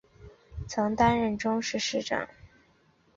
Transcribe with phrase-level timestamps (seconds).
[0.67, 2.27] 曾担任台中市市长。